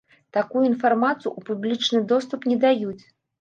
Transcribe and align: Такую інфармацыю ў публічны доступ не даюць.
Такую 0.35 0.61
інфармацыю 0.69 1.31
ў 1.31 1.49
публічны 1.51 2.01
доступ 2.13 2.49
не 2.53 2.57
даюць. 2.65 2.99